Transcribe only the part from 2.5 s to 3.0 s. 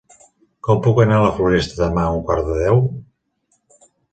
de deu?